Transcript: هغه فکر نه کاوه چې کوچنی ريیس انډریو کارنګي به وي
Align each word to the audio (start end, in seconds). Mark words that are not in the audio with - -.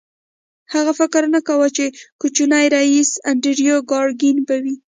هغه 0.73 0.91
فکر 0.99 1.23
نه 1.33 1.39
کاوه 1.47 1.67
چې 1.77 1.85
کوچنی 2.21 2.65
ريیس 2.75 3.11
انډریو 3.29 3.77
کارنګي 3.89 4.31
به 4.47 4.55
وي 4.63 4.75